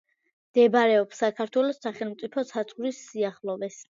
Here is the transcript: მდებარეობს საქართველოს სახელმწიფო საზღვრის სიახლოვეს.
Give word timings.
მდებარეობს 0.53 1.19
საქართველოს 1.25 1.79
სახელმწიფო 1.85 2.47
საზღვრის 2.53 3.05
სიახლოვეს. 3.13 3.81